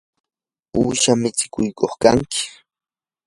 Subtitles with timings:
[0.79, 2.43] ¿uusha mitsikuqku kanki?